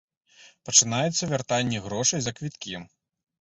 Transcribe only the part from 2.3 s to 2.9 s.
квіткі.